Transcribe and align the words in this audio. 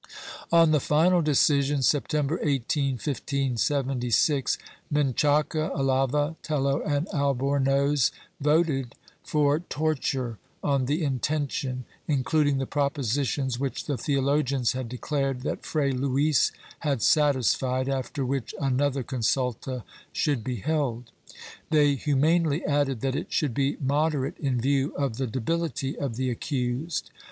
On 0.51 0.71
the 0.71 0.79
final 0.79 1.21
decision, 1.21 1.83
September 1.83 2.39
IS, 2.39 2.61
1576, 2.75 4.57
Menchaca, 4.91 5.69
Alava, 5.75 6.35
Tello 6.41 6.81
and 6.81 7.07
Albornoz 7.09 8.09
voted 8.39 8.95
for 9.23 9.59
torture 9.59 10.39
on 10.63 10.87
the 10.87 11.03
intention, 11.03 11.85
including 12.07 12.57
the 12.57 12.65
propositions 12.65 13.59
which 13.59 13.85
the 13.85 13.95
theologians 13.95 14.71
had 14.71 14.89
declared 14.89 15.41
that 15.41 15.63
Fray 15.67 15.91
Luis 15.91 16.51
had 16.79 17.03
satisfied, 17.03 17.87
after 17.87 18.25
which 18.25 18.55
another 18.59 19.03
consulta 19.03 19.83
should 20.11 20.43
be 20.43 20.55
held. 20.55 21.11
They 21.69 21.93
humanely 21.93 22.65
added 22.65 23.01
that 23.01 23.15
it 23.15 23.31
should 23.31 23.53
be 23.53 23.77
moderate 23.79 24.39
in 24.39 24.59
view 24.59 24.95
of 24.95 25.17
the 25.17 25.27
debility 25.27 25.95
of 25.95 26.15
the 26.15 26.31
accused. 26.31 27.11